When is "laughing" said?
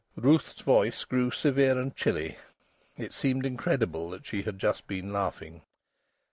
5.13-5.61